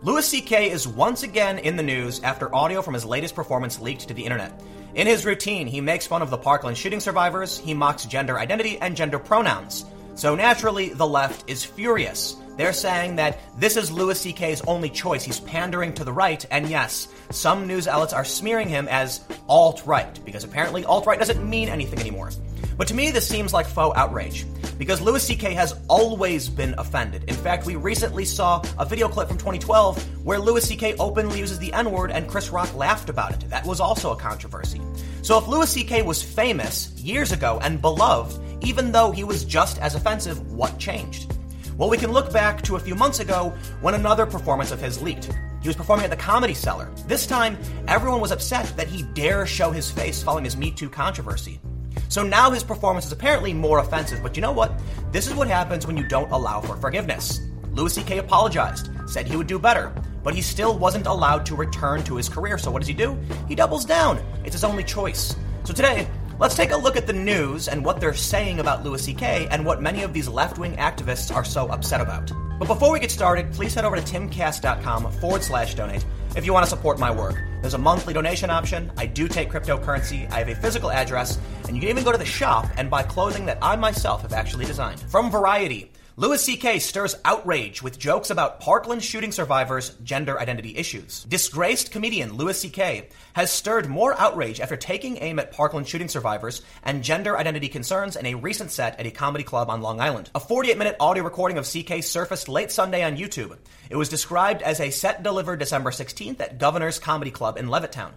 Louis 0.00 0.24
C.K. 0.24 0.70
is 0.70 0.86
once 0.86 1.24
again 1.24 1.58
in 1.58 1.74
the 1.74 1.82
news 1.82 2.22
after 2.22 2.54
audio 2.54 2.82
from 2.82 2.94
his 2.94 3.04
latest 3.04 3.34
performance 3.34 3.80
leaked 3.80 4.06
to 4.06 4.14
the 4.14 4.22
internet. 4.22 4.62
In 4.94 5.08
his 5.08 5.26
routine, 5.26 5.66
he 5.66 5.80
makes 5.80 6.06
fun 6.06 6.22
of 6.22 6.30
the 6.30 6.38
Parkland 6.38 6.78
shooting 6.78 7.00
survivors, 7.00 7.58
he 7.58 7.74
mocks 7.74 8.04
gender 8.04 8.38
identity 8.38 8.78
and 8.78 8.96
gender 8.96 9.18
pronouns. 9.18 9.84
So 10.14 10.36
naturally, 10.36 10.90
the 10.90 11.06
left 11.06 11.50
is 11.50 11.64
furious. 11.64 12.36
They're 12.58 12.72
saying 12.72 13.14
that 13.16 13.38
this 13.56 13.76
is 13.76 13.92
Louis 13.92 14.18
C.K.'s 14.20 14.62
only 14.66 14.90
choice. 14.90 15.22
He's 15.22 15.38
pandering 15.38 15.94
to 15.94 16.02
the 16.02 16.12
right, 16.12 16.44
and 16.50 16.68
yes, 16.68 17.06
some 17.30 17.68
news 17.68 17.86
outlets 17.86 18.12
are 18.12 18.24
smearing 18.24 18.68
him 18.68 18.88
as 18.88 19.20
alt 19.48 19.86
right, 19.86 20.18
because 20.24 20.42
apparently 20.42 20.84
alt 20.84 21.06
right 21.06 21.20
doesn't 21.20 21.48
mean 21.48 21.68
anything 21.68 22.00
anymore. 22.00 22.32
But 22.76 22.88
to 22.88 22.94
me, 22.94 23.12
this 23.12 23.28
seems 23.28 23.52
like 23.52 23.64
faux 23.64 23.96
outrage, 23.96 24.44
because 24.76 25.00
Louis 25.00 25.22
C.K. 25.22 25.54
has 25.54 25.78
always 25.86 26.48
been 26.48 26.74
offended. 26.78 27.22
In 27.28 27.36
fact, 27.36 27.64
we 27.64 27.76
recently 27.76 28.24
saw 28.24 28.60
a 28.76 28.84
video 28.84 29.08
clip 29.08 29.28
from 29.28 29.38
2012 29.38 30.24
where 30.26 30.40
Louis 30.40 30.64
C.K. 30.64 30.96
openly 30.96 31.38
uses 31.38 31.60
the 31.60 31.72
N 31.72 31.92
word 31.92 32.10
and 32.10 32.26
Chris 32.26 32.50
Rock 32.50 32.74
laughed 32.74 33.08
about 33.08 33.34
it. 33.34 33.48
That 33.50 33.66
was 33.66 33.78
also 33.78 34.10
a 34.10 34.16
controversy. 34.16 34.80
So 35.22 35.38
if 35.38 35.46
Louis 35.46 35.70
C.K. 35.70 36.02
was 36.02 36.24
famous 36.24 36.90
years 36.94 37.30
ago 37.30 37.60
and 37.62 37.80
beloved, 37.80 38.64
even 38.64 38.90
though 38.90 39.12
he 39.12 39.22
was 39.22 39.44
just 39.44 39.78
as 39.78 39.94
offensive, 39.94 40.50
what 40.50 40.76
changed? 40.80 41.37
Well, 41.78 41.88
we 41.88 41.96
can 41.96 42.10
look 42.10 42.32
back 42.32 42.62
to 42.62 42.74
a 42.74 42.80
few 42.80 42.96
months 42.96 43.20
ago 43.20 43.54
when 43.82 43.94
another 43.94 44.26
performance 44.26 44.72
of 44.72 44.80
his 44.80 45.00
leaked. 45.00 45.30
He 45.62 45.68
was 45.68 45.76
performing 45.76 46.04
at 46.04 46.10
the 46.10 46.16
Comedy 46.16 46.52
Cellar. 46.52 46.90
This 47.06 47.24
time, 47.24 47.56
everyone 47.86 48.20
was 48.20 48.32
upset 48.32 48.66
that 48.76 48.88
he 48.88 49.04
dare 49.14 49.46
show 49.46 49.70
his 49.70 49.88
face 49.88 50.20
following 50.20 50.44
his 50.44 50.56
Me 50.56 50.72
Too 50.72 50.90
controversy. 50.90 51.60
So 52.08 52.24
now 52.24 52.50
his 52.50 52.64
performance 52.64 53.06
is 53.06 53.12
apparently 53.12 53.52
more 53.52 53.78
offensive, 53.78 54.24
but 54.24 54.34
you 54.36 54.42
know 54.42 54.50
what? 54.50 54.72
This 55.12 55.28
is 55.28 55.36
what 55.36 55.46
happens 55.46 55.86
when 55.86 55.96
you 55.96 56.08
don't 56.08 56.32
allow 56.32 56.60
for 56.60 56.74
forgiveness. 56.74 57.38
Louis 57.70 57.94
C.K. 57.94 58.18
apologized, 58.18 58.90
said 59.06 59.28
he 59.28 59.36
would 59.36 59.46
do 59.46 59.60
better, 59.60 59.94
but 60.24 60.34
he 60.34 60.42
still 60.42 60.76
wasn't 60.76 61.06
allowed 61.06 61.46
to 61.46 61.54
return 61.54 62.02
to 62.04 62.16
his 62.16 62.28
career. 62.28 62.58
So 62.58 62.72
what 62.72 62.80
does 62.80 62.88
he 62.88 62.94
do? 62.94 63.16
He 63.46 63.54
doubles 63.54 63.84
down. 63.84 64.18
It's 64.44 64.54
his 64.54 64.64
only 64.64 64.82
choice. 64.82 65.36
So 65.62 65.72
today, 65.72 66.08
let's 66.38 66.54
take 66.54 66.70
a 66.70 66.76
look 66.76 66.96
at 66.96 67.06
the 67.06 67.12
news 67.12 67.68
and 67.68 67.84
what 67.84 68.00
they're 68.00 68.14
saying 68.14 68.60
about 68.60 68.84
Louis 68.84 69.02
C.K. 69.02 69.48
and 69.50 69.64
what 69.64 69.82
many 69.82 70.02
of 70.02 70.12
these 70.12 70.28
left 70.28 70.58
wing 70.58 70.76
activists 70.76 71.34
are 71.34 71.44
so 71.44 71.68
upset 71.68 72.00
about. 72.00 72.30
But 72.58 72.66
before 72.66 72.92
we 72.92 73.00
get 73.00 73.10
started, 73.10 73.52
please 73.52 73.74
head 73.74 73.84
over 73.84 73.96
to 73.96 74.02
timcast.com 74.02 75.12
forward 75.12 75.42
slash 75.42 75.74
donate 75.74 76.04
if 76.36 76.44
you 76.44 76.52
want 76.52 76.64
to 76.64 76.70
support 76.70 76.98
my 76.98 77.10
work. 77.10 77.36
There's 77.60 77.74
a 77.74 77.78
monthly 77.78 78.14
donation 78.14 78.50
option. 78.50 78.92
I 78.96 79.06
do 79.06 79.28
take 79.28 79.50
cryptocurrency. 79.50 80.30
I 80.30 80.38
have 80.38 80.48
a 80.48 80.54
physical 80.54 80.90
address, 80.90 81.38
and 81.66 81.76
you 81.76 81.80
can 81.80 81.90
even 81.90 82.04
go 82.04 82.12
to 82.12 82.18
the 82.18 82.24
shop 82.24 82.66
and 82.76 82.90
buy 82.90 83.02
clothing 83.02 83.46
that 83.46 83.58
I 83.62 83.76
myself 83.76 84.22
have 84.22 84.32
actually 84.32 84.64
designed. 84.64 85.00
From 85.00 85.30
Variety, 85.30 85.90
Louis 86.18 86.42
C.K. 86.42 86.80
stirs 86.80 87.14
outrage 87.24 87.80
with 87.80 87.96
jokes 87.96 88.30
about 88.30 88.58
Parkland 88.58 89.04
shooting 89.04 89.30
survivors' 89.30 89.90
gender 90.02 90.40
identity 90.40 90.76
issues. 90.76 91.22
Disgraced 91.22 91.92
comedian 91.92 92.32
Louis 92.32 92.58
C.K. 92.58 93.08
has 93.34 93.52
stirred 93.52 93.86
more 93.86 94.18
outrage 94.18 94.58
after 94.58 94.76
taking 94.76 95.18
aim 95.22 95.38
at 95.38 95.52
Parkland 95.52 95.86
shooting 95.86 96.08
survivors 96.08 96.62
and 96.82 97.04
gender 97.04 97.38
identity 97.38 97.68
concerns 97.68 98.16
in 98.16 98.26
a 98.26 98.34
recent 98.34 98.72
set 98.72 98.98
at 98.98 99.06
a 99.06 99.12
comedy 99.12 99.44
club 99.44 99.70
on 99.70 99.80
Long 99.80 100.00
Island. 100.00 100.28
A 100.34 100.40
48 100.40 100.76
minute 100.76 100.96
audio 100.98 101.22
recording 101.22 101.56
of 101.56 101.68
C.K. 101.68 102.00
surfaced 102.00 102.48
late 102.48 102.72
Sunday 102.72 103.04
on 103.04 103.16
YouTube. 103.16 103.56
It 103.88 103.94
was 103.94 104.08
described 104.08 104.60
as 104.62 104.80
a 104.80 104.90
set 104.90 105.22
delivered 105.22 105.60
December 105.60 105.92
16th 105.92 106.40
at 106.40 106.58
Governor's 106.58 106.98
Comedy 106.98 107.30
Club 107.30 107.56
in 107.56 107.68
Levittown. 107.68 108.10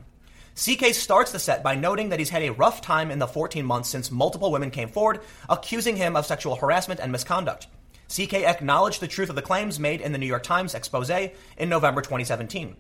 CK 0.55 0.95
starts 0.95 1.31
the 1.31 1.37
set 1.37 1.61
by 1.61 1.75
noting 1.75 2.09
that 2.09 2.17
he's 2.17 2.31
had 2.31 2.41
a 2.41 2.51
rough 2.53 2.81
time 2.81 3.11
in 3.11 3.19
the 3.19 3.27
14 3.27 3.63
months 3.63 3.89
since 3.89 4.09
multiple 4.09 4.51
women 4.51 4.71
came 4.71 4.89
forward 4.89 5.19
accusing 5.47 5.97
him 5.97 6.15
of 6.15 6.25
sexual 6.25 6.55
harassment 6.55 6.99
and 6.99 7.11
misconduct. 7.11 7.67
CK 8.11 8.43
acknowledged 8.43 8.99
the 8.99 9.07
truth 9.07 9.29
of 9.29 9.35
the 9.35 9.41
claims 9.41 9.79
made 9.79 10.01
in 10.01 10.11
the 10.11 10.17
New 10.17 10.25
York 10.25 10.43
Times 10.43 10.75
expose 10.75 11.09
in 11.09 11.69
November 11.69 12.01
2017. 12.01 12.75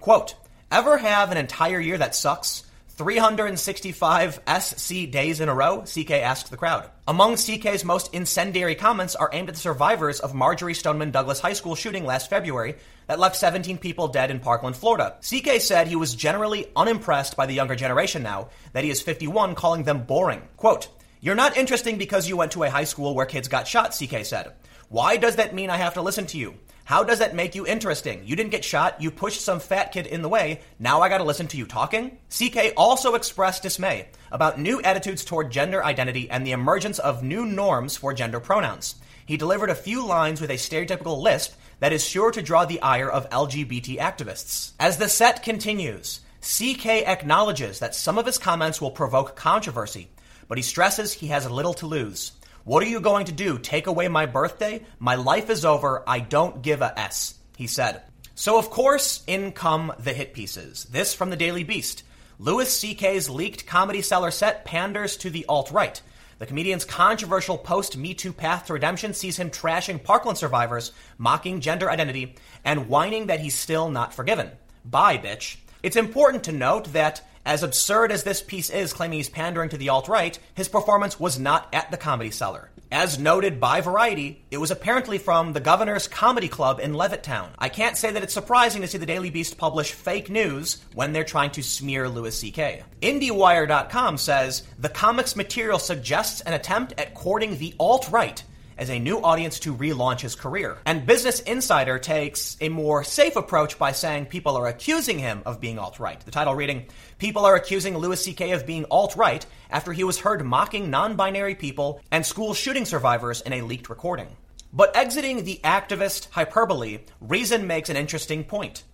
Quote, 0.00 0.34
Ever 0.70 0.98
have 0.98 1.32
an 1.32 1.36
entire 1.36 1.80
year 1.80 1.98
that 1.98 2.14
sucks? 2.14 2.64
365 3.00 4.40
SC 4.60 5.10
days 5.10 5.40
in 5.40 5.48
a 5.48 5.54
row? 5.54 5.82
CK 5.82 6.10
asked 6.10 6.50
the 6.50 6.56
crowd. 6.56 6.88
Among 7.08 7.36
CK's 7.36 7.82
most 7.82 8.12
incendiary 8.12 8.74
comments 8.74 9.16
are 9.16 9.30
aimed 9.32 9.48
at 9.48 9.54
the 9.54 9.60
survivors 9.60 10.20
of 10.20 10.34
Marjory 10.34 10.74
Stoneman 10.74 11.10
Douglas 11.10 11.40
High 11.40 11.54
School 11.54 11.74
shooting 11.74 12.04
last 12.04 12.28
February 12.28 12.76
that 13.06 13.18
left 13.18 13.36
17 13.36 13.78
people 13.78 14.08
dead 14.08 14.30
in 14.30 14.38
Parkland, 14.38 14.76
Florida. 14.76 15.16
CK 15.22 15.62
said 15.62 15.88
he 15.88 15.96
was 15.96 16.14
generally 16.14 16.66
unimpressed 16.76 17.36
by 17.36 17.46
the 17.46 17.54
younger 17.54 17.74
generation 17.74 18.22
now, 18.22 18.50
that 18.74 18.84
he 18.84 18.90
is 18.90 19.00
51, 19.00 19.54
calling 19.54 19.84
them 19.84 20.04
boring. 20.04 20.42
Quote, 20.58 20.88
You're 21.22 21.34
not 21.34 21.58
interesting 21.58 21.98
because 21.98 22.26
you 22.26 22.38
went 22.38 22.52
to 22.52 22.62
a 22.62 22.70
high 22.70 22.84
school 22.84 23.14
where 23.14 23.26
kids 23.26 23.46
got 23.46 23.68
shot, 23.68 23.94
CK 23.94 24.24
said. 24.24 24.54
Why 24.88 25.18
does 25.18 25.36
that 25.36 25.54
mean 25.54 25.68
I 25.68 25.76
have 25.76 25.92
to 25.94 26.02
listen 26.02 26.24
to 26.28 26.38
you? 26.38 26.54
How 26.84 27.04
does 27.04 27.18
that 27.18 27.34
make 27.34 27.54
you 27.54 27.66
interesting? 27.66 28.22
You 28.24 28.36
didn't 28.36 28.52
get 28.52 28.64
shot, 28.64 29.02
you 29.02 29.10
pushed 29.10 29.42
some 29.42 29.60
fat 29.60 29.92
kid 29.92 30.06
in 30.06 30.22
the 30.22 30.30
way, 30.30 30.62
now 30.78 31.02
I 31.02 31.10
gotta 31.10 31.24
listen 31.24 31.46
to 31.48 31.58
you 31.58 31.66
talking? 31.66 32.16
CK 32.30 32.72
also 32.74 33.16
expressed 33.16 33.62
dismay 33.62 34.08
about 34.32 34.58
new 34.58 34.80
attitudes 34.80 35.22
toward 35.22 35.52
gender 35.52 35.84
identity 35.84 36.30
and 36.30 36.46
the 36.46 36.52
emergence 36.52 36.98
of 36.98 37.22
new 37.22 37.44
norms 37.44 37.98
for 37.98 38.14
gender 38.14 38.40
pronouns. 38.40 38.94
He 39.26 39.36
delivered 39.36 39.68
a 39.68 39.74
few 39.74 40.06
lines 40.06 40.40
with 40.40 40.50
a 40.50 40.54
stereotypical 40.54 41.20
lisp 41.20 41.54
that 41.80 41.92
is 41.92 42.02
sure 42.02 42.30
to 42.30 42.40
draw 42.40 42.64
the 42.64 42.80
ire 42.80 43.10
of 43.10 43.28
LGBT 43.28 43.98
activists. 43.98 44.72
As 44.80 44.96
the 44.96 45.08
set 45.08 45.42
continues, 45.42 46.20
CK 46.40 47.06
acknowledges 47.06 47.78
that 47.80 47.94
some 47.94 48.16
of 48.16 48.24
his 48.24 48.38
comments 48.38 48.80
will 48.80 48.90
provoke 48.90 49.36
controversy, 49.36 50.08
but 50.50 50.58
he 50.58 50.62
stresses 50.62 51.12
he 51.12 51.28
has 51.28 51.48
little 51.48 51.74
to 51.74 51.86
lose. 51.86 52.32
What 52.64 52.82
are 52.82 52.88
you 52.88 52.98
going 53.00 53.26
to 53.26 53.32
do? 53.32 53.56
Take 53.56 53.86
away 53.86 54.08
my 54.08 54.26
birthday? 54.26 54.84
My 54.98 55.14
life 55.14 55.48
is 55.48 55.64
over. 55.64 56.02
I 56.08 56.18
don't 56.18 56.60
give 56.60 56.82
a 56.82 56.98
S, 56.98 57.36
he 57.56 57.68
said. 57.68 58.02
So, 58.34 58.58
of 58.58 58.68
course, 58.68 59.22
in 59.28 59.52
come 59.52 59.92
the 60.00 60.12
hit 60.12 60.34
pieces. 60.34 60.88
This 60.90 61.14
from 61.14 61.30
the 61.30 61.36
Daily 61.36 61.62
Beast. 61.62 62.02
Louis 62.40 62.68
C.K.'s 62.68 63.30
leaked 63.30 63.64
comedy 63.64 64.02
cellar 64.02 64.32
set 64.32 64.64
panders 64.64 65.16
to 65.18 65.30
the 65.30 65.46
alt 65.46 65.70
right. 65.70 66.02
The 66.40 66.46
comedian's 66.46 66.84
controversial 66.84 67.56
post 67.56 67.96
Me 67.96 68.12
Too 68.12 68.32
path 68.32 68.66
to 68.66 68.72
redemption 68.72 69.14
sees 69.14 69.36
him 69.36 69.50
trashing 69.50 70.02
Parkland 70.02 70.36
survivors, 70.36 70.90
mocking 71.16 71.60
gender 71.60 71.88
identity, 71.88 72.34
and 72.64 72.88
whining 72.88 73.28
that 73.28 73.38
he's 73.38 73.54
still 73.54 73.88
not 73.88 74.14
forgiven. 74.14 74.50
Bye, 74.84 75.18
bitch. 75.18 75.58
It's 75.84 75.96
important 75.96 76.42
to 76.44 76.52
note 76.52 76.92
that 76.92 77.22
as 77.44 77.62
absurd 77.62 78.12
as 78.12 78.22
this 78.22 78.42
piece 78.42 78.70
is, 78.70 78.92
claiming 78.92 79.18
he's 79.18 79.28
pandering 79.28 79.70
to 79.70 79.76
the 79.76 79.88
alt 79.88 80.08
right, 80.08 80.38
his 80.54 80.68
performance 80.68 81.18
was 81.18 81.38
not 81.38 81.68
at 81.72 81.90
the 81.90 81.96
Comedy 81.96 82.30
Cellar. 82.30 82.70
As 82.92 83.20
noted 83.20 83.60
by 83.60 83.80
Variety, 83.80 84.42
it 84.50 84.58
was 84.58 84.72
apparently 84.72 85.16
from 85.16 85.52
the 85.52 85.60
Governor's 85.60 86.08
Comedy 86.08 86.48
Club 86.48 86.80
in 86.80 86.92
Levittown. 86.92 87.50
I 87.56 87.68
can't 87.68 87.96
say 87.96 88.10
that 88.10 88.22
it's 88.24 88.34
surprising 88.34 88.82
to 88.82 88.88
see 88.88 88.98
the 88.98 89.06
Daily 89.06 89.30
Beast 89.30 89.56
publish 89.56 89.92
fake 89.92 90.28
news 90.28 90.84
when 90.94 91.12
they're 91.12 91.22
trying 91.22 91.52
to 91.52 91.62
smear 91.62 92.08
Louis 92.08 92.36
C.K. 92.36 92.82
IndieWire.com 93.00 94.18
says 94.18 94.64
the 94.78 94.88
comic's 94.88 95.36
material 95.36 95.78
suggests 95.78 96.40
an 96.40 96.52
attempt 96.52 96.94
at 96.98 97.14
courting 97.14 97.58
the 97.58 97.74
alt 97.78 98.10
right 98.10 98.42
as 98.80 98.90
a 98.90 98.98
new 98.98 99.20
audience 99.20 99.60
to 99.60 99.76
relaunch 99.76 100.20
his 100.20 100.34
career. 100.34 100.78
And 100.86 101.06
Business 101.06 101.40
Insider 101.40 101.98
takes 101.98 102.56
a 102.60 102.70
more 102.70 103.04
safe 103.04 103.36
approach 103.36 103.78
by 103.78 103.92
saying 103.92 104.26
people 104.26 104.56
are 104.56 104.66
accusing 104.66 105.18
him 105.18 105.42
of 105.44 105.60
being 105.60 105.78
alt 105.78 106.00
right. 106.00 106.18
The 106.18 106.30
title 106.30 106.54
reading 106.54 106.86
People 107.18 107.44
are 107.44 107.54
accusing 107.54 107.96
Louis 107.96 108.20
C.K. 108.20 108.52
of 108.52 108.66
being 108.66 108.86
alt 108.90 109.14
right 109.14 109.44
after 109.70 109.92
he 109.92 110.02
was 110.02 110.18
heard 110.18 110.44
mocking 110.44 110.88
non 110.88 111.14
binary 111.14 111.54
people 111.54 112.00
and 112.10 112.24
school 112.24 112.54
shooting 112.54 112.86
survivors 112.86 113.42
in 113.42 113.52
a 113.52 113.60
leaked 113.62 113.90
recording. 113.90 114.28
But 114.72 114.96
exiting 114.96 115.44
the 115.44 115.60
activist 115.62 116.30
hyperbole, 116.30 117.00
Reason 117.20 117.66
makes 117.66 117.90
an 117.90 117.96
interesting 117.96 118.44
point. 118.44 118.84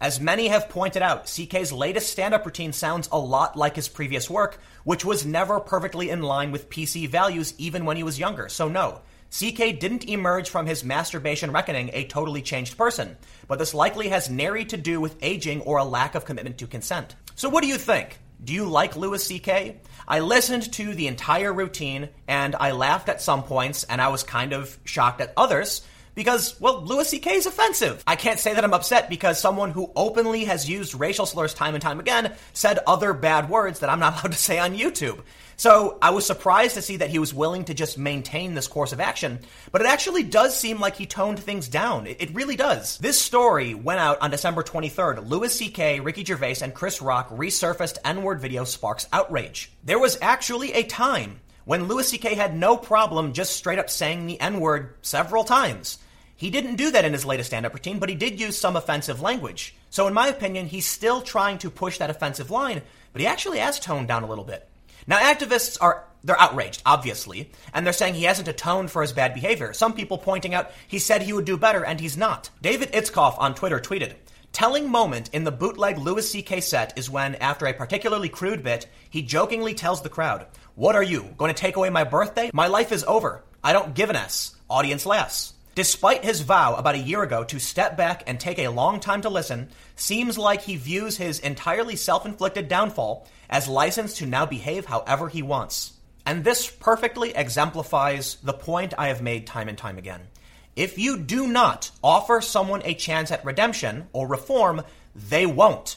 As 0.00 0.20
many 0.20 0.48
have 0.48 0.68
pointed 0.68 1.02
out, 1.02 1.26
CK's 1.26 1.72
latest 1.72 2.10
stand 2.10 2.34
up 2.34 2.44
routine 2.44 2.72
sounds 2.72 3.08
a 3.12 3.18
lot 3.18 3.56
like 3.56 3.76
his 3.76 3.88
previous 3.88 4.28
work, 4.28 4.60
which 4.82 5.04
was 5.04 5.24
never 5.24 5.60
perfectly 5.60 6.10
in 6.10 6.22
line 6.22 6.50
with 6.50 6.68
PC 6.68 7.08
values 7.08 7.54
even 7.58 7.84
when 7.84 7.96
he 7.96 8.02
was 8.02 8.18
younger. 8.18 8.48
So, 8.48 8.68
no, 8.68 9.00
CK 9.30 9.78
didn't 9.78 10.08
emerge 10.08 10.50
from 10.50 10.66
his 10.66 10.84
masturbation 10.84 11.52
reckoning 11.52 11.90
a 11.92 12.04
totally 12.06 12.42
changed 12.42 12.76
person, 12.76 13.16
but 13.48 13.58
this 13.58 13.74
likely 13.74 14.08
has 14.08 14.28
nary 14.28 14.64
to 14.66 14.76
do 14.76 15.00
with 15.00 15.16
aging 15.22 15.60
or 15.62 15.78
a 15.78 15.84
lack 15.84 16.14
of 16.14 16.24
commitment 16.24 16.58
to 16.58 16.66
consent. 16.66 17.14
So, 17.34 17.48
what 17.48 17.62
do 17.62 17.68
you 17.68 17.78
think? 17.78 18.18
Do 18.42 18.52
you 18.52 18.66
like 18.66 18.96
Louis 18.96 19.24
C.K.? 19.24 19.80
I 20.06 20.20
listened 20.20 20.70
to 20.74 20.94
the 20.94 21.06
entire 21.06 21.52
routine 21.52 22.10
and 22.28 22.54
I 22.54 22.72
laughed 22.72 23.08
at 23.08 23.22
some 23.22 23.42
points 23.42 23.84
and 23.84 24.02
I 24.02 24.08
was 24.08 24.22
kind 24.22 24.52
of 24.52 24.76
shocked 24.84 25.20
at 25.20 25.32
others 25.36 25.80
because, 26.14 26.58
well, 26.60 26.82
Louis 26.82 27.08
C.K. 27.08 27.34
is 27.34 27.46
offensive. 27.46 28.02
I 28.06 28.16
can't 28.16 28.40
say 28.40 28.54
that 28.54 28.64
I'm 28.64 28.74
upset 28.74 29.08
because 29.08 29.40
someone 29.40 29.70
who 29.70 29.90
openly 29.96 30.44
has 30.44 30.68
used 30.68 30.94
racial 30.94 31.26
slurs 31.26 31.54
time 31.54 31.74
and 31.74 31.82
time 31.82 32.00
again 32.00 32.34
said 32.52 32.78
other 32.86 33.12
bad 33.12 33.48
words 33.48 33.80
that 33.80 33.90
I'm 33.90 34.00
not 34.00 34.14
allowed 34.20 34.32
to 34.32 34.38
say 34.38 34.58
on 34.58 34.76
YouTube. 34.76 35.20
So 35.56 35.98
I 36.02 36.10
was 36.10 36.26
surprised 36.26 36.74
to 36.74 36.82
see 36.82 36.96
that 36.96 37.10
he 37.10 37.18
was 37.18 37.32
willing 37.32 37.64
to 37.66 37.74
just 37.74 37.96
maintain 37.96 38.54
this 38.54 38.66
course 38.66 38.92
of 38.92 39.00
action, 39.00 39.38
but 39.70 39.80
it 39.80 39.86
actually 39.86 40.24
does 40.24 40.58
seem 40.58 40.80
like 40.80 40.96
he 40.96 41.06
toned 41.06 41.38
things 41.38 41.68
down. 41.68 42.06
It, 42.06 42.34
really 42.34 42.56
does. 42.56 42.98
This 42.98 43.20
story 43.20 43.74
went 43.74 44.00
out 44.00 44.20
on 44.20 44.30
December 44.30 44.64
23rd. 44.64 45.28
Louis 45.28 45.52
C.K., 45.52 46.00
Ricky 46.00 46.24
Gervais, 46.24 46.56
and 46.62 46.74
Chris 46.74 47.00
Rock 47.00 47.30
resurfaced 47.30 47.98
N-word 48.04 48.40
video 48.40 48.64
sparks 48.64 49.06
outrage. 49.12 49.70
There 49.84 50.00
was 50.00 50.18
actually 50.20 50.72
a 50.72 50.82
time 50.82 51.38
when 51.64 51.84
Louis 51.84 52.08
C.K. 52.08 52.34
had 52.34 52.56
no 52.56 52.76
problem 52.76 53.32
just 53.32 53.56
straight 53.56 53.78
up 53.78 53.88
saying 53.88 54.26
the 54.26 54.40
N 54.40 54.58
word 54.58 54.94
several 55.02 55.44
times. 55.44 55.98
He 56.36 56.50
didn't 56.50 56.76
do 56.76 56.90
that 56.90 57.04
in 57.04 57.12
his 57.12 57.24
latest 57.24 57.50
stand 57.50 57.64
up 57.64 57.74
routine, 57.74 57.98
but 57.98 58.08
he 58.08 58.14
did 58.14 58.40
use 58.40 58.58
some 58.58 58.76
offensive 58.76 59.20
language. 59.20 59.74
So, 59.90 60.06
in 60.06 60.14
my 60.14 60.28
opinion, 60.28 60.66
he's 60.66 60.86
still 60.86 61.22
trying 61.22 61.58
to 61.58 61.70
push 61.70 61.98
that 61.98 62.10
offensive 62.10 62.50
line, 62.50 62.82
but 63.12 63.20
he 63.20 63.26
actually 63.26 63.58
has 63.58 63.78
toned 63.78 64.08
down 64.08 64.24
a 64.24 64.28
little 64.28 64.44
bit. 64.44 64.68
Now, 65.06 65.18
activists 65.18 65.78
are 65.80 66.04
they're 66.24 66.40
outraged, 66.40 66.82
obviously, 66.86 67.50
and 67.74 67.84
they're 67.84 67.92
saying 67.92 68.14
he 68.14 68.24
hasn't 68.24 68.48
atoned 68.48 68.90
for 68.90 69.02
his 69.02 69.12
bad 69.12 69.34
behavior. 69.34 69.74
Some 69.74 69.92
people 69.92 70.16
pointing 70.16 70.54
out 70.54 70.72
he 70.88 70.98
said 70.98 71.22
he 71.22 71.34
would 71.34 71.44
do 71.44 71.58
better, 71.58 71.84
and 71.84 72.00
he's 72.00 72.16
not. 72.16 72.50
David 72.62 72.92
Itzkoff 72.92 73.38
on 73.38 73.54
Twitter 73.54 73.78
tweeted, 73.78 74.14
Telling 74.52 74.88
moment 74.88 75.30
in 75.32 75.44
the 75.44 75.52
bootleg 75.52 75.98
Louis 75.98 76.30
C.K. 76.30 76.60
set 76.60 76.96
is 76.96 77.10
when, 77.10 77.34
after 77.36 77.66
a 77.66 77.74
particularly 77.74 78.28
crude 78.28 78.62
bit, 78.62 78.86
he 79.10 79.20
jokingly 79.20 79.74
tells 79.74 80.00
the 80.00 80.08
crowd, 80.08 80.46
What 80.76 80.96
are 80.96 81.02
you, 81.02 81.34
going 81.36 81.52
to 81.52 81.60
take 81.60 81.76
away 81.76 81.90
my 81.90 82.04
birthday? 82.04 82.50
My 82.54 82.68
life 82.68 82.92
is 82.92 83.04
over. 83.04 83.42
I 83.62 83.72
don't 83.72 83.94
give 83.94 84.10
an 84.10 84.16
S. 84.16 84.54
Audience 84.70 85.04
laughs. 85.04 85.53
Despite 85.74 86.24
his 86.24 86.42
vow 86.42 86.76
about 86.76 86.94
a 86.94 86.98
year 86.98 87.24
ago 87.24 87.42
to 87.44 87.58
step 87.58 87.96
back 87.96 88.22
and 88.28 88.38
take 88.38 88.60
a 88.60 88.68
long 88.68 89.00
time 89.00 89.22
to 89.22 89.28
listen, 89.28 89.70
seems 89.96 90.38
like 90.38 90.62
he 90.62 90.76
views 90.76 91.16
his 91.16 91.40
entirely 91.40 91.96
self 91.96 92.24
inflicted 92.24 92.68
downfall 92.68 93.26
as 93.50 93.66
license 93.66 94.18
to 94.18 94.26
now 94.26 94.46
behave 94.46 94.86
however 94.86 95.28
he 95.28 95.42
wants. 95.42 95.94
And 96.24 96.44
this 96.44 96.70
perfectly 96.70 97.34
exemplifies 97.34 98.36
the 98.36 98.52
point 98.52 98.94
I 98.96 99.08
have 99.08 99.20
made 99.20 99.48
time 99.48 99.68
and 99.68 99.76
time 99.76 99.98
again. 99.98 100.20
If 100.76 100.96
you 100.96 101.18
do 101.18 101.48
not 101.48 101.90
offer 102.02 102.40
someone 102.40 102.82
a 102.84 102.94
chance 102.94 103.32
at 103.32 103.44
redemption 103.44 104.06
or 104.12 104.28
reform, 104.28 104.82
they 105.14 105.44
won't. 105.44 105.96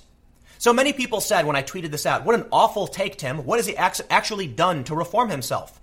So 0.58 0.74
many 0.74 0.92
people 0.92 1.22
said 1.22 1.46
when 1.46 1.56
I 1.56 1.62
tweeted 1.62 1.92
this 1.92 2.08
out, 2.08 2.26
what 2.26 2.36
an 2.36 2.48
awful 2.52 2.88
take, 2.88 3.18
Tim. 3.18 3.46
What 3.46 3.60
has 3.60 3.68
he 3.68 3.78
actually 3.78 4.48
done 4.48 4.84
to 4.86 4.96
reform 4.96 5.30
himself? 5.30 5.80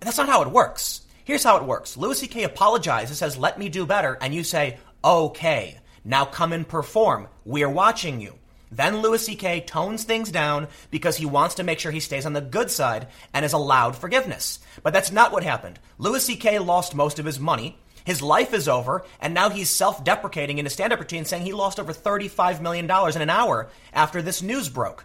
That's 0.00 0.18
not 0.18 0.28
how 0.28 0.42
it 0.42 0.50
works. 0.50 1.02
Here's 1.28 1.44
how 1.44 1.58
it 1.58 1.64
works 1.64 1.98
Louis 1.98 2.18
C.K. 2.18 2.44
apologizes, 2.44 3.18
says, 3.18 3.36
let 3.36 3.58
me 3.58 3.68
do 3.68 3.84
better, 3.84 4.16
and 4.22 4.34
you 4.34 4.42
say, 4.42 4.78
okay, 5.04 5.78
now 6.02 6.24
come 6.24 6.54
and 6.54 6.66
perform. 6.66 7.28
We're 7.44 7.68
watching 7.68 8.22
you. 8.22 8.38
Then 8.72 9.02
Louis 9.02 9.22
C.K. 9.22 9.60
tones 9.60 10.04
things 10.04 10.30
down 10.30 10.68
because 10.90 11.18
he 11.18 11.26
wants 11.26 11.56
to 11.56 11.64
make 11.64 11.80
sure 11.80 11.92
he 11.92 12.00
stays 12.00 12.24
on 12.24 12.32
the 12.32 12.40
good 12.40 12.70
side 12.70 13.08
and 13.34 13.44
is 13.44 13.52
allowed 13.52 13.94
forgiveness. 13.94 14.60
But 14.82 14.94
that's 14.94 15.12
not 15.12 15.30
what 15.30 15.42
happened. 15.42 15.78
Louis 15.98 16.24
C.K. 16.24 16.60
lost 16.60 16.94
most 16.94 17.18
of 17.18 17.26
his 17.26 17.38
money. 17.38 17.76
His 18.06 18.22
life 18.22 18.54
is 18.54 18.66
over, 18.66 19.04
and 19.20 19.34
now 19.34 19.50
he's 19.50 19.68
self 19.68 20.02
deprecating 20.02 20.56
in 20.56 20.64
his 20.64 20.72
stand 20.72 20.94
up 20.94 20.98
routine, 20.98 21.26
saying 21.26 21.42
he 21.42 21.52
lost 21.52 21.78
over 21.78 21.92
$35 21.92 22.62
million 22.62 22.86
in 22.86 23.20
an 23.20 23.28
hour 23.28 23.68
after 23.92 24.22
this 24.22 24.40
news 24.40 24.70
broke. 24.70 25.04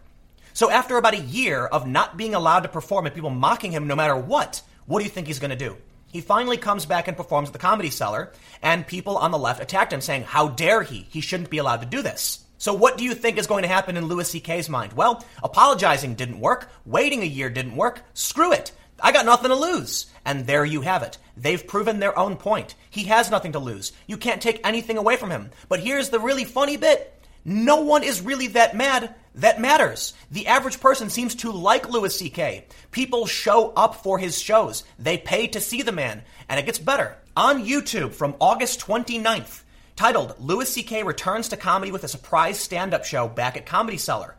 So, 0.54 0.72
after 0.72 0.96
about 0.96 1.16
a 1.16 1.20
year 1.20 1.66
of 1.66 1.86
not 1.86 2.16
being 2.16 2.34
allowed 2.34 2.62
to 2.62 2.70
perform 2.70 3.08
and 3.08 3.14
people 3.14 3.30
mocking 3.30 3.74
him 3.74 3.88
no 3.88 3.96
matter 3.98 4.16
what, 4.16 4.62
what 4.86 5.00
do 5.00 5.04
you 5.04 5.12
think 5.12 5.28
he's 5.28 5.40
going 5.40 5.52
to 5.52 5.58
do? 5.58 5.76
He 6.14 6.22
finally 6.22 6.58
comes 6.58 6.86
back 6.86 7.08
and 7.08 7.18
performs 7.18 7.50
at 7.50 7.54
the 7.54 7.60
Comedy 7.60 7.90
Cellar, 7.90 8.32
and 8.62 8.86
people 8.86 9.18
on 9.18 9.32
the 9.32 9.38
left 9.40 9.60
attacked 9.60 9.92
him, 9.92 10.00
saying, 10.00 10.24
How 10.24 10.48
dare 10.48 10.84
he? 10.84 11.08
He 11.10 11.22
shouldn't 11.22 11.50
be 11.50 11.58
allowed 11.58 11.82
to 11.82 11.88
do 11.88 12.04
this. 12.04 12.46
So, 12.60 12.72
what 12.72 13.00
do 13.00 13.04
you 13.04 13.16
think 13.16 13.40
is 13.40 13.48
going 13.48 13.64
to 13.64 13.68
happen 13.68 13.98
in 13.98 14.06
Louis 14.06 14.30
C.K.'s 14.30 14.70
mind? 14.70 14.94
Well, 14.94 15.26
apologizing 15.42 16.14
didn't 16.14 16.40
work, 16.40 16.70
waiting 16.86 17.24
a 17.24 17.26
year 17.26 17.50
didn't 17.50 17.76
work, 17.76 18.04
screw 18.14 18.54
it. 18.54 18.72
I 19.02 19.12
got 19.12 19.26
nothing 19.26 19.50
to 19.50 19.56
lose. 19.56 20.06
And 20.24 20.46
there 20.46 20.64
you 20.64 20.82
have 20.82 21.02
it. 21.02 21.18
They've 21.36 21.68
proven 21.68 21.98
their 21.98 22.18
own 22.18 22.38
point. 22.38 22.76
He 22.92 23.06
has 23.06 23.32
nothing 23.32 23.54
to 23.54 23.60
lose. 23.60 23.92
You 24.06 24.18
can't 24.18 24.42
take 24.42 24.62
anything 24.64 25.00
away 25.00 25.18
from 25.18 25.32
him. 25.32 25.50
But 25.68 25.80
here's 25.80 26.10
the 26.10 26.20
really 26.20 26.46
funny 26.46 26.78
bit 26.78 27.23
no 27.46 27.82
one 27.82 28.04
is 28.04 28.22
really 28.22 28.48
that 28.48 28.76
mad 28.76 29.16
that 29.36 29.60
matters. 29.60 30.14
The 30.32 30.48
average 30.48 30.80
person 30.80 31.10
seems 31.10 31.36
to 31.36 31.52
like 31.52 31.90
Louis 31.90 32.16
C.K. 32.16 32.66
People 32.92 33.26
show 33.26 33.72
up 33.72 33.96
for 33.96 34.20
his 34.20 34.40
shows. 34.40 34.84
They 35.00 35.18
pay 35.18 35.48
to 35.48 35.60
see 35.60 35.82
the 35.82 35.92
man. 35.92 36.24
And 36.48 36.60
it 36.60 36.66
gets 36.66 36.80
better. 36.80 37.18
On 37.36 37.66
YouTube 37.66 38.14
from 38.14 38.36
August 38.40 38.80
29th, 38.82 39.64
titled 39.96 40.36
Louis 40.40 40.72
C.K. 40.72 41.04
Returns 41.04 41.50
to 41.50 41.58
Comedy 41.58 41.92
with 41.92 42.04
a 42.04 42.08
Surprise 42.08 42.60
Stand 42.60 42.94
Up 42.94 43.06
Show 43.06 43.28
back 43.28 43.58
at 43.58 43.66
Comedy 43.66 43.98
Cellar. 43.98 44.36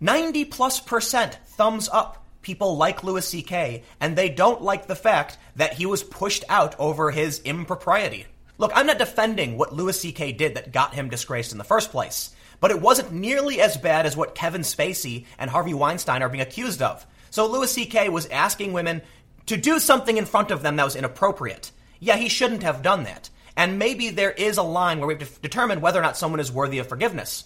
90 0.00 0.44
plus 0.46 0.80
percent 0.80 1.38
thumbs 1.46 1.88
up 1.92 2.24
people 2.42 2.76
like 2.76 3.04
Louis 3.04 3.26
C.K., 3.26 3.82
and 4.00 4.16
they 4.16 4.28
don't 4.28 4.62
like 4.62 4.86
the 4.86 4.94
fact 4.94 5.36
that 5.56 5.74
he 5.74 5.86
was 5.86 6.02
pushed 6.02 6.44
out 6.48 6.74
over 6.78 7.10
his 7.10 7.40
impropriety. 7.40 8.26
Look, 8.60 8.72
I'm 8.74 8.86
not 8.86 8.98
defending 8.98 9.56
what 9.56 9.72
Louis 9.72 9.98
C.K. 9.98 10.32
did 10.32 10.54
that 10.54 10.70
got 10.70 10.92
him 10.92 11.08
disgraced 11.08 11.52
in 11.52 11.56
the 11.56 11.64
first 11.64 11.90
place, 11.90 12.34
but 12.60 12.70
it 12.70 12.78
wasn't 12.78 13.10
nearly 13.10 13.58
as 13.58 13.78
bad 13.78 14.04
as 14.04 14.18
what 14.18 14.34
Kevin 14.34 14.60
Spacey 14.60 15.24
and 15.38 15.48
Harvey 15.48 15.72
Weinstein 15.72 16.20
are 16.20 16.28
being 16.28 16.42
accused 16.42 16.82
of. 16.82 17.06
So 17.30 17.46
Louis 17.46 17.72
C.K. 17.72 18.10
was 18.10 18.26
asking 18.26 18.74
women 18.74 19.00
to 19.46 19.56
do 19.56 19.78
something 19.78 20.18
in 20.18 20.26
front 20.26 20.50
of 20.50 20.60
them 20.60 20.76
that 20.76 20.84
was 20.84 20.94
inappropriate. 20.94 21.70
Yeah, 22.00 22.18
he 22.18 22.28
shouldn't 22.28 22.62
have 22.62 22.82
done 22.82 23.04
that. 23.04 23.30
And 23.56 23.78
maybe 23.78 24.10
there 24.10 24.32
is 24.32 24.58
a 24.58 24.62
line 24.62 24.98
where 24.98 25.08
we 25.08 25.14
have 25.14 25.34
to 25.34 25.40
determine 25.40 25.80
whether 25.80 25.98
or 25.98 26.02
not 26.02 26.18
someone 26.18 26.38
is 26.38 26.52
worthy 26.52 26.80
of 26.80 26.86
forgiveness. 26.86 27.44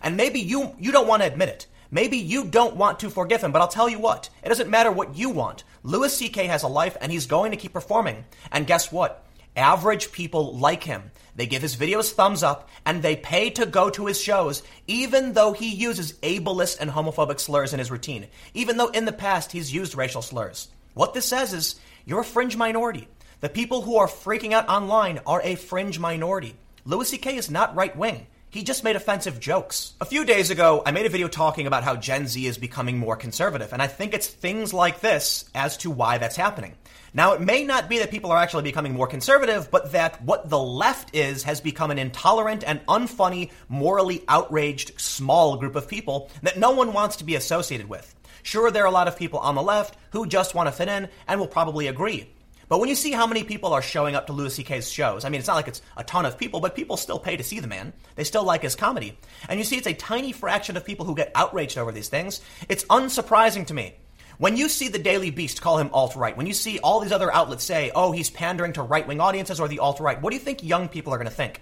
And 0.00 0.16
maybe 0.16 0.38
you, 0.38 0.76
you 0.78 0.92
don't 0.92 1.08
want 1.08 1.22
to 1.22 1.28
admit 1.28 1.48
it. 1.48 1.66
Maybe 1.90 2.18
you 2.18 2.44
don't 2.44 2.76
want 2.76 3.00
to 3.00 3.10
forgive 3.10 3.42
him, 3.42 3.50
but 3.50 3.62
I'll 3.62 3.66
tell 3.66 3.88
you 3.88 3.98
what, 3.98 4.30
it 4.44 4.48
doesn't 4.48 4.70
matter 4.70 4.92
what 4.92 5.16
you 5.16 5.30
want. 5.30 5.64
Louis 5.82 6.16
C.K. 6.16 6.46
has 6.46 6.62
a 6.62 6.68
life 6.68 6.96
and 7.00 7.10
he's 7.10 7.26
going 7.26 7.50
to 7.50 7.56
keep 7.56 7.72
performing. 7.72 8.24
And 8.52 8.64
guess 8.64 8.92
what? 8.92 9.26
Average 9.56 10.12
people 10.12 10.56
like 10.56 10.84
him. 10.84 11.10
They 11.36 11.46
give 11.46 11.62
his 11.62 11.76
videos 11.76 12.12
thumbs 12.12 12.42
up 12.42 12.68
and 12.86 13.02
they 13.02 13.16
pay 13.16 13.50
to 13.50 13.66
go 13.66 13.90
to 13.90 14.06
his 14.06 14.20
shows, 14.20 14.62
even 14.86 15.32
though 15.32 15.52
he 15.52 15.74
uses 15.74 16.14
ableist 16.14 16.80
and 16.80 16.90
homophobic 16.90 17.40
slurs 17.40 17.72
in 17.72 17.78
his 17.78 17.90
routine, 17.90 18.28
even 18.54 18.76
though 18.76 18.88
in 18.88 19.04
the 19.04 19.12
past 19.12 19.52
he's 19.52 19.72
used 19.72 19.96
racial 19.96 20.22
slurs. 20.22 20.68
What 20.94 21.14
this 21.14 21.26
says 21.26 21.52
is 21.52 21.76
you're 22.04 22.20
a 22.20 22.24
fringe 22.24 22.56
minority. 22.56 23.08
The 23.40 23.48
people 23.48 23.82
who 23.82 23.96
are 23.96 24.06
freaking 24.06 24.52
out 24.52 24.68
online 24.68 25.20
are 25.26 25.42
a 25.42 25.54
fringe 25.54 25.98
minority. 25.98 26.54
Louis 26.84 27.08
C.K. 27.08 27.36
is 27.36 27.50
not 27.50 27.74
right 27.74 27.96
wing. 27.96 28.26
He 28.52 28.62
just 28.62 28.84
made 28.84 28.96
offensive 28.96 29.40
jokes. 29.40 29.94
A 29.98 30.04
few 30.04 30.26
days 30.26 30.50
ago, 30.50 30.82
I 30.84 30.90
made 30.90 31.06
a 31.06 31.08
video 31.08 31.26
talking 31.26 31.66
about 31.66 31.84
how 31.84 31.96
Gen 31.96 32.26
Z 32.26 32.46
is 32.46 32.58
becoming 32.58 32.98
more 32.98 33.16
conservative, 33.16 33.72
and 33.72 33.80
I 33.80 33.86
think 33.86 34.12
it's 34.12 34.26
things 34.26 34.74
like 34.74 35.00
this 35.00 35.46
as 35.54 35.78
to 35.78 35.90
why 35.90 36.18
that's 36.18 36.36
happening. 36.36 36.74
Now, 37.14 37.32
it 37.32 37.40
may 37.40 37.64
not 37.64 37.88
be 37.88 38.00
that 38.00 38.10
people 38.10 38.30
are 38.30 38.36
actually 38.36 38.64
becoming 38.64 38.92
more 38.92 39.06
conservative, 39.06 39.70
but 39.70 39.92
that 39.92 40.22
what 40.22 40.50
the 40.50 40.58
left 40.58 41.16
is 41.16 41.44
has 41.44 41.62
become 41.62 41.90
an 41.90 41.98
intolerant 41.98 42.62
and 42.62 42.84
unfunny, 42.88 43.52
morally 43.70 44.22
outraged 44.28 45.00
small 45.00 45.56
group 45.56 45.74
of 45.74 45.88
people 45.88 46.30
that 46.42 46.58
no 46.58 46.72
one 46.72 46.92
wants 46.92 47.16
to 47.16 47.24
be 47.24 47.36
associated 47.36 47.88
with. 47.88 48.14
Sure, 48.42 48.70
there 48.70 48.82
are 48.82 48.86
a 48.86 48.90
lot 48.90 49.08
of 49.08 49.16
people 49.16 49.38
on 49.38 49.54
the 49.54 49.62
left 49.62 49.96
who 50.10 50.26
just 50.26 50.54
want 50.54 50.66
to 50.66 50.72
fit 50.72 50.88
in 50.88 51.08
and 51.26 51.40
will 51.40 51.46
probably 51.46 51.86
agree. 51.86 52.28
But 52.68 52.78
when 52.80 52.88
you 52.88 52.94
see 52.94 53.12
how 53.12 53.26
many 53.26 53.44
people 53.44 53.72
are 53.72 53.82
showing 53.82 54.14
up 54.14 54.26
to 54.26 54.32
Louis 54.32 54.54
C.K.'s 54.54 54.90
shows, 54.90 55.24
I 55.24 55.28
mean, 55.28 55.38
it's 55.38 55.48
not 55.48 55.56
like 55.56 55.68
it's 55.68 55.82
a 55.96 56.04
ton 56.04 56.26
of 56.26 56.38
people, 56.38 56.60
but 56.60 56.74
people 56.74 56.96
still 56.96 57.18
pay 57.18 57.36
to 57.36 57.44
see 57.44 57.60
the 57.60 57.66
man. 57.66 57.92
They 58.14 58.24
still 58.24 58.44
like 58.44 58.62
his 58.62 58.76
comedy. 58.76 59.18
And 59.48 59.58
you 59.58 59.64
see 59.64 59.76
it's 59.76 59.86
a 59.86 59.94
tiny 59.94 60.32
fraction 60.32 60.76
of 60.76 60.84
people 60.84 61.04
who 61.06 61.14
get 61.14 61.32
outraged 61.34 61.78
over 61.78 61.92
these 61.92 62.08
things. 62.08 62.40
It's 62.68 62.84
unsurprising 62.84 63.66
to 63.66 63.74
me. 63.74 63.94
When 64.38 64.56
you 64.56 64.68
see 64.68 64.88
the 64.88 64.98
Daily 64.98 65.30
Beast 65.30 65.60
call 65.60 65.78
him 65.78 65.90
alt 65.92 66.16
right, 66.16 66.36
when 66.36 66.46
you 66.46 66.54
see 66.54 66.78
all 66.78 67.00
these 67.00 67.12
other 67.12 67.32
outlets 67.32 67.64
say, 67.64 67.92
oh, 67.94 68.12
he's 68.12 68.30
pandering 68.30 68.72
to 68.72 68.82
right 68.82 69.06
wing 69.06 69.20
audiences 69.20 69.60
or 69.60 69.68
the 69.68 69.78
alt 69.78 70.00
right, 70.00 70.20
what 70.20 70.30
do 70.30 70.36
you 70.36 70.42
think 70.42 70.62
young 70.62 70.88
people 70.88 71.12
are 71.12 71.18
going 71.18 71.28
to 71.28 71.34
think? 71.34 71.60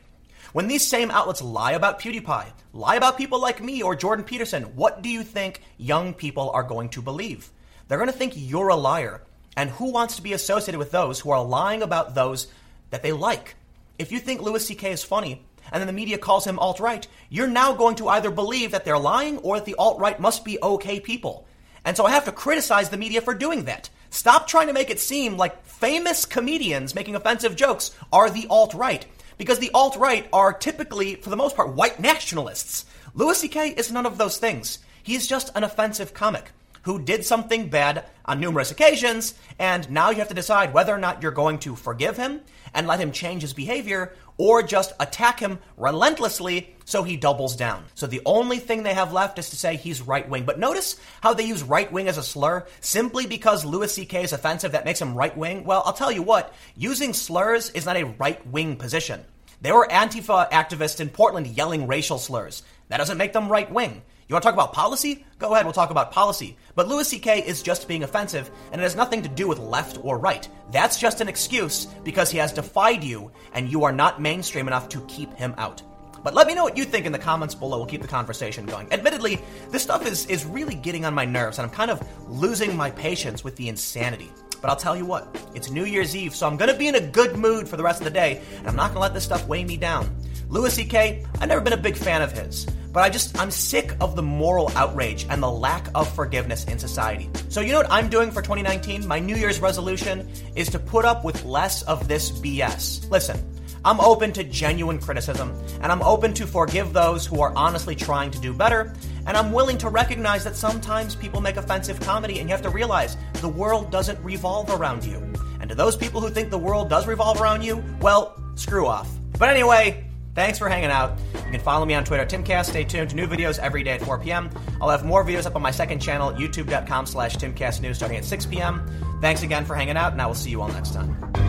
When 0.52 0.66
these 0.66 0.86
same 0.86 1.10
outlets 1.10 1.42
lie 1.42 1.72
about 1.72 2.00
PewDiePie, 2.00 2.52
lie 2.72 2.96
about 2.96 3.18
people 3.18 3.40
like 3.40 3.62
me 3.62 3.82
or 3.82 3.94
Jordan 3.94 4.24
Peterson, 4.24 4.62
what 4.76 5.02
do 5.02 5.08
you 5.08 5.22
think 5.22 5.62
young 5.78 6.14
people 6.14 6.50
are 6.50 6.62
going 6.62 6.88
to 6.90 7.02
believe? 7.02 7.50
They're 7.86 7.98
going 7.98 8.10
to 8.10 8.16
think 8.16 8.32
you're 8.36 8.68
a 8.68 8.76
liar. 8.76 9.22
And 9.56 9.70
who 9.70 9.90
wants 9.90 10.16
to 10.16 10.22
be 10.22 10.32
associated 10.32 10.78
with 10.78 10.90
those 10.90 11.20
who 11.20 11.30
are 11.30 11.44
lying 11.44 11.82
about 11.82 12.14
those 12.14 12.46
that 12.90 13.02
they 13.02 13.12
like? 13.12 13.56
If 13.98 14.12
you 14.12 14.18
think 14.18 14.40
Louis 14.40 14.64
C.K. 14.64 14.92
is 14.92 15.02
funny, 15.02 15.44
and 15.72 15.80
then 15.80 15.86
the 15.86 15.92
media 15.92 16.18
calls 16.18 16.46
him 16.46 16.58
alt 16.58 16.80
right, 16.80 17.06
you're 17.28 17.46
now 17.46 17.72
going 17.74 17.96
to 17.96 18.08
either 18.08 18.30
believe 18.30 18.70
that 18.70 18.84
they're 18.84 18.98
lying 18.98 19.38
or 19.38 19.56
that 19.56 19.64
the 19.64 19.74
alt 19.74 20.00
right 20.00 20.18
must 20.18 20.44
be 20.44 20.58
okay 20.62 21.00
people. 21.00 21.46
And 21.84 21.96
so 21.96 22.04
I 22.04 22.10
have 22.10 22.24
to 22.26 22.32
criticize 22.32 22.90
the 22.90 22.96
media 22.96 23.20
for 23.20 23.34
doing 23.34 23.64
that. 23.64 23.90
Stop 24.10 24.46
trying 24.46 24.66
to 24.66 24.72
make 24.72 24.90
it 24.90 25.00
seem 25.00 25.36
like 25.36 25.64
famous 25.64 26.24
comedians 26.24 26.94
making 26.94 27.14
offensive 27.14 27.56
jokes 27.56 27.96
are 28.12 28.30
the 28.30 28.46
alt 28.48 28.74
right, 28.74 29.06
because 29.38 29.58
the 29.58 29.70
alt 29.72 29.96
right 29.96 30.28
are 30.32 30.52
typically, 30.52 31.14
for 31.14 31.30
the 31.30 31.36
most 31.36 31.56
part, 31.56 31.74
white 31.74 32.00
nationalists. 32.00 32.86
Louis 33.14 33.38
C.K. 33.38 33.70
is 33.70 33.92
none 33.92 34.06
of 34.06 34.18
those 34.18 34.38
things. 34.38 34.78
He 35.02 35.14
is 35.14 35.26
just 35.26 35.50
an 35.54 35.64
offensive 35.64 36.12
comic 36.12 36.52
who 36.82 37.00
did 37.02 37.24
something 37.24 37.68
bad 37.68 38.04
on 38.24 38.40
numerous 38.40 38.70
occasions, 38.70 39.34
and 39.58 39.90
now 39.90 40.10
you 40.10 40.18
have 40.18 40.28
to 40.28 40.34
decide 40.34 40.72
whether 40.72 40.94
or 40.94 40.98
not 40.98 41.22
you're 41.22 41.32
going 41.32 41.58
to 41.60 41.76
forgive 41.76 42.16
him 42.16 42.40
and 42.74 42.86
let 42.86 43.00
him 43.00 43.12
change 43.12 43.42
his 43.42 43.52
behavior, 43.52 44.14
or 44.36 44.62
just 44.62 44.92
attack 45.00 45.40
him 45.40 45.58
relentlessly 45.76 46.74
so 46.84 47.02
he 47.02 47.16
doubles 47.16 47.56
down. 47.56 47.84
So 47.94 48.06
the 48.06 48.22
only 48.24 48.58
thing 48.58 48.82
they 48.82 48.94
have 48.94 49.12
left 49.12 49.38
is 49.38 49.50
to 49.50 49.56
say 49.56 49.76
he's 49.76 50.00
right 50.00 50.28
wing. 50.28 50.44
But 50.44 50.58
notice 50.58 50.96
how 51.20 51.34
they 51.34 51.44
use 51.44 51.62
right 51.62 51.90
wing 51.92 52.08
as 52.08 52.16
a 52.16 52.22
slur 52.22 52.66
simply 52.80 53.26
because 53.26 53.64
Louis 53.64 53.92
C.K. 53.92 54.22
is 54.22 54.32
offensive 54.32 54.72
that 54.72 54.84
makes 54.84 55.00
him 55.00 55.14
right 55.14 55.36
wing? 55.36 55.64
Well, 55.64 55.82
I'll 55.84 55.92
tell 55.92 56.12
you 56.12 56.22
what, 56.22 56.54
using 56.76 57.12
slurs 57.12 57.70
is 57.70 57.86
not 57.86 57.96
a 57.96 58.06
right 58.06 58.44
wing 58.46 58.76
position. 58.76 59.24
There 59.60 59.74
were 59.74 59.86
Antifa 59.90 60.50
activists 60.50 61.00
in 61.00 61.10
Portland 61.10 61.46
yelling 61.46 61.86
racial 61.86 62.18
slurs. 62.18 62.62
That 62.88 62.96
doesn't 62.96 63.18
make 63.18 63.34
them 63.34 63.50
right 63.50 63.70
wing. 63.70 64.02
You 64.30 64.34
want 64.34 64.44
to 64.44 64.46
talk 64.46 64.54
about 64.54 64.72
policy? 64.72 65.24
Go 65.40 65.54
ahead, 65.54 65.66
we'll 65.66 65.72
talk 65.72 65.90
about 65.90 66.12
policy. 66.12 66.56
But 66.76 66.86
Louis 66.86 67.08
C.K. 67.08 67.40
is 67.40 67.64
just 67.64 67.88
being 67.88 68.04
offensive, 68.04 68.48
and 68.70 68.80
it 68.80 68.84
has 68.84 68.94
nothing 68.94 69.22
to 69.22 69.28
do 69.28 69.48
with 69.48 69.58
left 69.58 69.98
or 70.04 70.20
right. 70.20 70.48
That's 70.70 71.00
just 71.00 71.20
an 71.20 71.26
excuse 71.26 71.86
because 72.04 72.30
he 72.30 72.38
has 72.38 72.52
defied 72.52 73.02
you, 73.02 73.32
and 73.54 73.68
you 73.68 73.82
are 73.82 73.90
not 73.90 74.22
mainstream 74.22 74.68
enough 74.68 74.88
to 74.90 75.00
keep 75.08 75.34
him 75.34 75.52
out. 75.58 75.82
But 76.22 76.34
let 76.34 76.46
me 76.46 76.54
know 76.54 76.62
what 76.62 76.76
you 76.76 76.84
think 76.84 77.06
in 77.06 77.12
the 77.12 77.18
comments 77.18 77.56
below. 77.56 77.78
We'll 77.78 77.86
keep 77.86 78.02
the 78.02 78.06
conversation 78.06 78.66
going. 78.66 78.92
Admittedly, 78.92 79.40
this 79.70 79.82
stuff 79.82 80.06
is, 80.06 80.26
is 80.26 80.46
really 80.46 80.76
getting 80.76 81.04
on 81.04 81.12
my 81.12 81.24
nerves, 81.24 81.58
and 81.58 81.66
I'm 81.66 81.74
kind 81.74 81.90
of 81.90 82.00
losing 82.28 82.76
my 82.76 82.92
patience 82.92 83.42
with 83.42 83.56
the 83.56 83.68
insanity. 83.68 84.30
But 84.60 84.70
I'll 84.70 84.76
tell 84.76 84.96
you 84.96 85.06
what, 85.06 85.36
it's 85.56 85.72
New 85.72 85.86
Year's 85.86 86.14
Eve, 86.14 86.36
so 86.36 86.46
I'm 86.46 86.56
gonna 86.56 86.76
be 86.76 86.86
in 86.86 86.94
a 86.94 87.00
good 87.00 87.36
mood 87.36 87.68
for 87.68 87.76
the 87.76 87.82
rest 87.82 88.00
of 88.00 88.04
the 88.04 88.12
day, 88.12 88.40
and 88.58 88.68
I'm 88.68 88.76
not 88.76 88.90
gonna 88.90 89.00
let 89.00 89.12
this 89.12 89.24
stuff 89.24 89.48
weigh 89.48 89.64
me 89.64 89.76
down. 89.76 90.16
Louis 90.48 90.72
C.K., 90.72 91.26
I've 91.40 91.48
never 91.48 91.60
been 91.60 91.72
a 91.72 91.76
big 91.76 91.96
fan 91.96 92.22
of 92.22 92.30
his, 92.30 92.66
but 92.92 93.02
I 93.02 93.10
just, 93.10 93.38
I'm 93.38 93.50
sick 93.50 93.94
of 94.00 94.16
the 94.16 94.22
moral 94.22 94.70
outrage 94.76 95.26
and 95.30 95.42
the 95.42 95.50
lack 95.50 95.86
of 95.94 96.12
forgiveness 96.14 96.64
in 96.64 96.78
society. 96.78 97.30
So, 97.48 97.60
you 97.60 97.72
know 97.72 97.78
what 97.78 97.90
I'm 97.90 98.08
doing 98.08 98.30
for 98.30 98.42
2019? 98.42 99.06
My 99.06 99.18
New 99.18 99.36
Year's 99.36 99.60
resolution 99.60 100.28
is 100.56 100.68
to 100.70 100.78
put 100.78 101.04
up 101.04 101.24
with 101.24 101.44
less 101.44 101.82
of 101.82 102.08
this 102.08 102.30
BS. 102.30 103.08
Listen, 103.10 103.38
I'm 103.82 104.00
open 104.00 104.32
to 104.34 104.44
genuine 104.44 104.98
criticism, 104.98 105.54
and 105.80 105.90
I'm 105.90 106.02
open 106.02 106.34
to 106.34 106.46
forgive 106.46 106.92
those 106.92 107.24
who 107.24 107.40
are 107.40 107.52
honestly 107.56 107.94
trying 107.94 108.30
to 108.32 108.38
do 108.38 108.52
better, 108.52 108.92
and 109.26 109.36
I'm 109.36 109.52
willing 109.52 109.78
to 109.78 109.88
recognize 109.88 110.44
that 110.44 110.54
sometimes 110.54 111.14
people 111.14 111.40
make 111.40 111.56
offensive 111.56 111.98
comedy, 112.00 112.40
and 112.40 112.48
you 112.48 112.54
have 112.54 112.62
to 112.62 112.70
realize 112.70 113.16
the 113.34 113.48
world 113.48 113.90
doesn't 113.90 114.22
revolve 114.22 114.68
around 114.68 115.04
you. 115.04 115.16
And 115.60 115.68
to 115.70 115.74
those 115.74 115.96
people 115.96 116.20
who 116.20 116.28
think 116.28 116.50
the 116.50 116.58
world 116.58 116.90
does 116.90 117.06
revolve 117.06 117.40
around 117.40 117.62
you, 117.62 117.82
well, 118.00 118.38
screw 118.54 118.86
off. 118.86 119.08
But 119.38 119.48
anyway, 119.48 120.09
Thanks 120.34 120.58
for 120.58 120.68
hanging 120.68 120.90
out. 120.90 121.18
You 121.34 121.50
can 121.50 121.60
follow 121.60 121.84
me 121.84 121.94
on 121.94 122.04
Twitter, 122.04 122.24
Timcast. 122.24 122.66
Stay 122.66 122.84
tuned 122.84 123.10
to 123.10 123.16
new 123.16 123.26
videos 123.26 123.58
every 123.58 123.82
day 123.82 123.92
at 123.92 124.02
4 124.02 124.18
p.m. 124.18 124.48
I'll 124.80 124.88
have 124.88 125.04
more 125.04 125.24
videos 125.24 125.46
up 125.46 125.56
on 125.56 125.62
my 125.62 125.72
second 125.72 126.00
channel, 126.00 126.32
youtube.com 126.32 127.06
slash 127.06 127.36
timcastnews, 127.36 127.96
starting 127.96 128.16
at 128.18 128.24
6 128.24 128.46
p.m. 128.46 128.88
Thanks 129.20 129.42
again 129.42 129.64
for 129.64 129.74
hanging 129.74 129.96
out, 129.96 130.12
and 130.12 130.22
I 130.22 130.26
will 130.26 130.34
see 130.34 130.50
you 130.50 130.62
all 130.62 130.68
next 130.68 130.94
time. 130.94 131.39